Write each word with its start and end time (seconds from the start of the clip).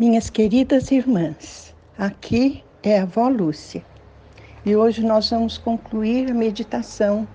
Minhas 0.00 0.30
queridas 0.30 0.90
irmãs, 0.90 1.74
aqui 1.98 2.64
é 2.82 2.98
a 2.98 3.02
avó 3.02 3.28
Lúcia 3.28 3.84
e 4.64 4.74
hoje 4.74 5.04
nós 5.04 5.28
vamos 5.28 5.58
concluir 5.58 6.30
a 6.30 6.34
meditação 6.34 7.28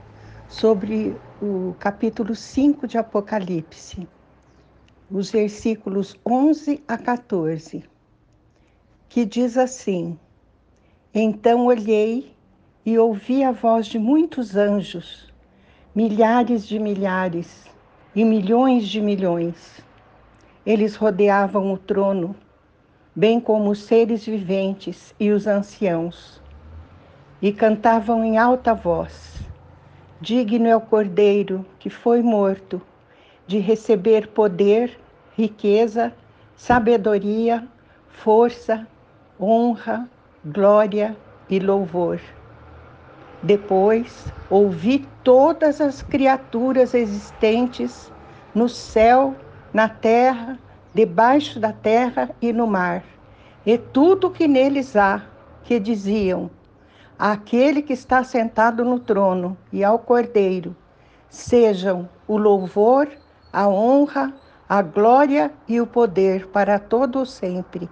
sobre 0.50 1.16
o 1.40 1.76
capítulo 1.78 2.34
5 2.34 2.88
de 2.88 2.98
Apocalipse, 2.98 4.08
os 5.12 5.30
versículos 5.30 6.20
11 6.26 6.84
a 6.88 6.98
14, 6.98 7.84
que 9.10 9.26
diz 9.26 9.60
assim: 9.60 10.18
Então 11.14 11.68
olhei 11.68 12.34
e 12.84 12.98
ouvi 12.98 13.44
a 13.44 13.52
voz 13.52 13.86
de 13.86 14.00
muitos 14.00 14.56
anjos, 14.56 15.32
milhares 15.94 16.66
de 16.66 16.80
milhares 16.80 17.68
e 18.16 18.26
milhões 18.26 18.88
de 18.88 19.02
milhões. 19.02 19.86
Eles 20.66 20.96
rodeavam 20.96 21.72
o 21.72 21.78
trono 21.78 22.36
bem 23.16 23.40
como 23.40 23.70
os 23.70 23.84
seres 23.84 24.26
viventes 24.26 25.16
e 25.20 25.32
os 25.32 25.48
anciãos, 25.48 26.42
e 27.42 27.52
cantavam 27.54 28.26
em 28.26 28.38
alta 28.38 28.74
voz: 28.74 29.40
Digno 30.20 30.68
é 30.68 30.76
o 30.76 30.82
Cordeiro 30.82 31.66
que 31.80 31.90
foi 31.90 32.22
morto 32.22 32.82
de 33.48 33.60
receber 33.60 34.28
poder, 34.28 35.00
riqueza, 35.38 36.14
sabedoria, 36.56 37.66
força, 38.10 38.86
honra, 39.40 40.10
glória 40.44 41.16
e 41.50 41.60
louvor. 41.60 42.20
Depois 43.42 44.26
ouvi 44.50 45.08
todas 45.24 45.80
as 45.80 46.02
criaturas 46.02 46.94
existentes 46.94 48.12
no 48.54 48.68
céu, 48.68 49.36
na 49.72 49.88
terra 49.88 50.58
debaixo 50.96 51.60
da 51.60 51.74
terra 51.74 52.30
e 52.42 52.54
no 52.54 52.66
mar, 52.66 53.04
e 53.66 53.78
tudo 53.78 54.32
que 54.32 54.48
neles 54.48 54.96
há, 54.96 55.24
que 55.66 55.78
diziam: 55.78 56.50
Aquele 57.20 57.82
que 57.82 57.92
está 57.92 58.24
sentado 58.24 58.86
no 58.86 58.98
trono 58.98 59.58
e 59.74 59.84
ao 59.84 60.00
Cordeiro, 60.00 60.74
sejam 61.30 62.08
o 62.26 62.38
louvor, 62.38 63.10
a 63.52 63.68
honra, 63.68 64.34
a 64.70 64.82
glória 64.82 65.52
e 65.68 65.82
o 65.82 65.86
poder 65.86 66.48
para 66.48 66.80
todo 66.80 67.20
o 67.20 67.26
sempre. 67.26 67.90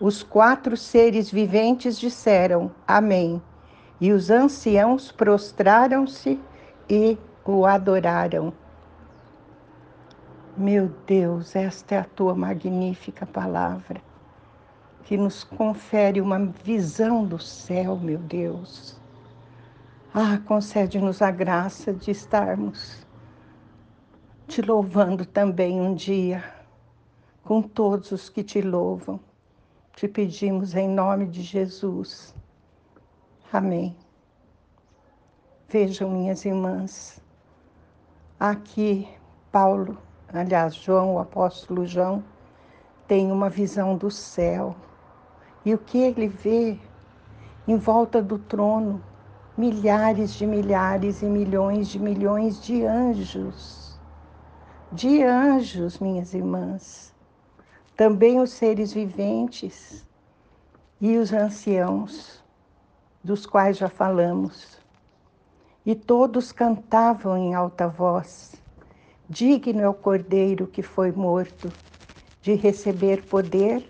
Os 0.00 0.22
quatro 0.22 0.74
seres 0.74 1.30
viventes 1.30 2.00
disseram: 2.00 2.70
Amém. 2.88 3.42
E 4.00 4.10
os 4.10 4.30
anciãos 4.30 5.12
prostraram-se 5.12 6.40
e 6.88 7.18
o 7.44 7.66
adoraram. 7.66 8.54
Meu 10.58 10.88
Deus, 11.06 11.54
esta 11.54 11.96
é 11.96 11.98
a 11.98 12.04
tua 12.04 12.34
magnífica 12.34 13.26
palavra, 13.26 14.00
que 15.04 15.14
nos 15.14 15.44
confere 15.44 16.18
uma 16.18 16.46
visão 16.46 17.26
do 17.26 17.38
céu, 17.38 17.94
meu 17.94 18.16
Deus. 18.16 18.98
Ah, 20.14 20.38
concede-nos 20.46 21.20
a 21.20 21.30
graça 21.30 21.92
de 21.92 22.10
estarmos 22.10 23.06
te 24.48 24.62
louvando 24.62 25.26
também 25.26 25.78
um 25.78 25.94
dia, 25.94 26.42
com 27.44 27.60
todos 27.60 28.10
os 28.10 28.30
que 28.30 28.42
te 28.42 28.62
louvam. 28.62 29.20
Te 29.94 30.08
pedimos 30.08 30.74
em 30.74 30.88
nome 30.88 31.26
de 31.26 31.42
Jesus. 31.42 32.34
Amém. 33.52 33.94
Vejam, 35.68 36.10
minhas 36.10 36.46
irmãs, 36.46 37.22
aqui 38.40 39.06
Paulo 39.52 39.98
aliás, 40.32 40.74
João, 40.74 41.14
o 41.14 41.18
apóstolo 41.18 41.86
João, 41.86 42.22
tem 43.06 43.30
uma 43.30 43.48
visão 43.48 43.96
do 43.96 44.10
céu. 44.10 44.74
E 45.64 45.74
o 45.74 45.78
que 45.78 45.98
ele 45.98 46.28
vê 46.28 46.78
em 47.66 47.76
volta 47.76 48.22
do 48.22 48.38
trono? 48.38 49.02
Milhares 49.56 50.34
de 50.34 50.46
milhares 50.46 51.22
e 51.22 51.26
milhões 51.26 51.88
de 51.88 51.98
milhões 51.98 52.60
de 52.60 52.84
anjos. 52.84 53.98
De 54.92 55.22
anjos, 55.22 55.98
minhas 55.98 56.34
irmãs. 56.34 57.14
Também 57.96 58.40
os 58.40 58.50
seres 58.50 58.92
viventes 58.92 60.06
e 61.00 61.16
os 61.16 61.32
anciãos, 61.32 62.44
dos 63.24 63.46
quais 63.46 63.78
já 63.78 63.88
falamos. 63.88 64.78
E 65.84 65.94
todos 65.94 66.52
cantavam 66.52 67.36
em 67.36 67.54
alta 67.54 67.88
voz 67.88 68.65
Digno 69.28 69.80
é 69.80 69.88
o 69.88 69.94
cordeiro 69.94 70.68
que 70.68 70.82
foi 70.82 71.10
morto 71.10 71.72
de 72.40 72.54
receber 72.54 73.24
poder, 73.24 73.84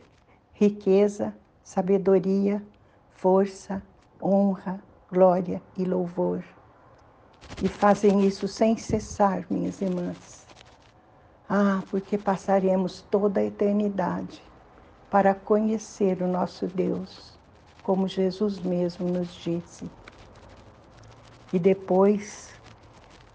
riqueza, 0.55 1.35
sabedoria, 1.63 2.63
força, 3.11 3.83
honra, 4.23 4.83
glória 5.13 5.61
e 5.77 5.85
louvor. 5.85 6.43
E 7.63 7.69
fazem 7.69 8.27
isso 8.27 8.49
sem 8.49 8.79
cessar, 8.79 9.45
minhas 9.51 9.83
irmãs. 9.83 10.47
Ah, 11.47 11.83
porque 11.91 12.17
passaremos 12.17 13.03
toda 13.11 13.41
a 13.41 13.45
eternidade 13.45 14.43
para 15.11 15.35
conhecer 15.35 16.23
o 16.23 16.27
nosso 16.27 16.67
Deus, 16.67 17.39
como 17.83 18.09
Jesus 18.09 18.59
mesmo 18.59 19.07
nos 19.07 19.35
disse. 19.35 19.91
E 21.53 21.59
depois, 21.59 22.55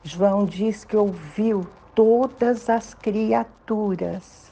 João 0.04 0.46
diz 0.46 0.84
que 0.84 0.98
ouviu 0.98 1.68
todas 1.94 2.70
as 2.70 2.94
criaturas, 2.94 4.50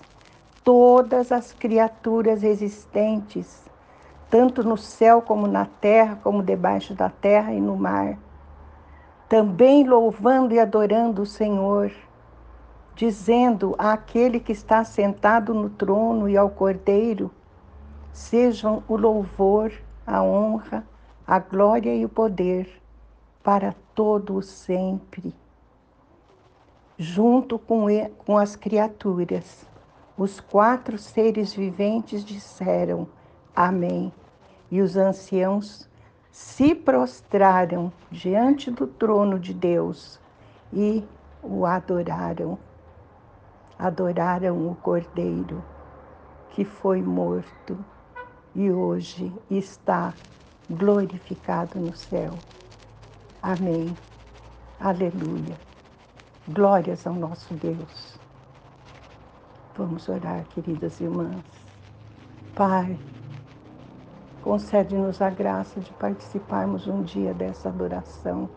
todas 0.62 1.32
as 1.32 1.54
criaturas 1.54 2.44
existentes, 2.44 3.64
tanto 4.30 4.62
no 4.62 4.78
céu 4.78 5.22
como 5.22 5.48
na 5.48 5.66
terra, 5.66 6.20
como 6.22 6.44
debaixo 6.44 6.94
da 6.94 7.10
terra 7.10 7.54
e 7.54 7.62
no 7.62 7.78
mar, 7.78 8.18
também 9.30 9.88
louvando 9.88 10.54
e 10.54 10.60
adorando 10.60 11.22
o 11.22 11.26
Senhor, 11.26 11.92
dizendo 12.94 13.74
àquele 13.78 14.42
que 14.42 14.52
está 14.52 14.84
sentado 14.84 15.54
no 15.54 15.70
trono 15.70 16.28
e 16.28 16.36
ao 16.36 16.50
Cordeiro: 16.50 17.32
sejam 18.12 18.84
o 18.86 18.98
louvor, 18.98 19.72
a 20.06 20.22
honra, 20.22 20.86
a 21.26 21.40
glória 21.40 21.96
e 21.96 22.04
o 22.04 22.10
poder 22.10 22.70
para 23.42 23.74
todo 23.96 24.36
o 24.36 24.42
sempre 24.42 25.34
junto 27.00 27.58
com, 27.58 27.86
com 28.26 28.38
as 28.38 28.58
criaturas. 28.58 29.66
Os 30.18 30.42
quatro 30.42 30.98
seres 30.98 31.54
viventes 31.54 32.26
disseram 32.26 33.08
Amém. 33.56 34.12
E 34.70 34.82
os 34.82 34.98
anciãos 34.98 35.90
se 36.30 36.76
prostraram 36.76 37.92
diante 38.12 38.70
do 38.70 38.86
trono 38.86 39.40
de 39.40 39.54
Deus 39.54 40.20
e 40.72 41.04
o 41.42 41.66
adoraram. 41.66 42.60
Adoraram 43.80 44.70
o 44.70 44.76
Cordeiro 44.76 45.64
que 46.52 46.66
foi 46.66 47.02
morto 47.02 47.78
e 48.54 48.70
hoje 48.70 49.32
está 49.50 50.14
glorificado 50.70 51.80
no 51.80 51.96
céu. 51.96 52.34
Amém. 53.42 53.96
Aleluia. 54.80 55.69
Glórias 56.52 57.06
ao 57.06 57.14
nosso 57.14 57.54
Deus. 57.54 58.20
Vamos 59.78 60.10
orar, 60.10 60.44
queridas 60.46 61.00
irmãs. 61.00 61.44
Pai, 62.56 62.98
concede-nos 64.42 65.22
a 65.22 65.30
graça 65.30 65.80
de 65.80 65.92
participarmos 65.94 66.88
um 66.88 67.04
dia 67.04 67.36
dessa 67.36 67.70
adoração. 67.70 68.50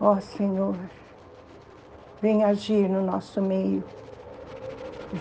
Ó 0.00 0.20
Senhor, 0.20 0.76
vem 2.20 2.44
agir 2.44 2.88
no 2.88 3.02
nosso 3.04 3.42
meio. 3.42 3.82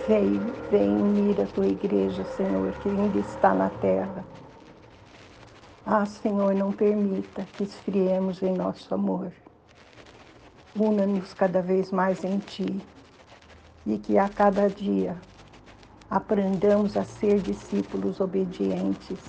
Vem, 0.07 0.37
vem 0.69 0.87
unir 0.87 1.41
a 1.41 1.47
tua 1.47 1.65
igreja, 1.65 2.23
Senhor, 2.25 2.73
que 2.73 2.89
ainda 2.89 3.17
está 3.17 3.55
na 3.55 3.71
terra. 3.71 4.23
Ah, 5.83 6.05
Senhor, 6.05 6.53
não 6.53 6.71
permita 6.71 7.41
que 7.53 7.63
esfriemos 7.63 8.43
em 8.43 8.53
nosso 8.53 8.93
amor. 8.93 9.31
Una-nos 10.75 11.33
cada 11.33 11.61
vez 11.61 11.91
mais 11.91 12.23
em 12.23 12.39
Ti 12.39 12.81
e 13.85 13.97
que 13.97 14.17
a 14.17 14.29
cada 14.29 14.69
dia 14.69 15.17
aprendamos 16.09 16.95
a 16.95 17.03
ser 17.03 17.41
discípulos 17.41 18.21
obedientes 18.21 19.19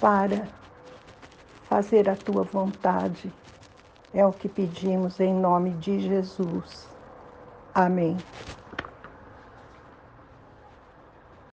para 0.00 0.48
fazer 1.68 2.08
a 2.08 2.16
Tua 2.16 2.42
vontade. 2.42 3.32
É 4.12 4.26
o 4.26 4.32
que 4.32 4.48
pedimos 4.48 5.20
em 5.20 5.32
nome 5.32 5.70
de 5.72 6.00
Jesus. 6.00 6.88
Amém. 7.74 8.16